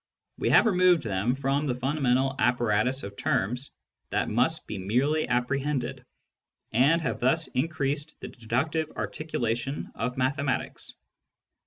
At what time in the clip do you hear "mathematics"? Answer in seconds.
10.17-10.95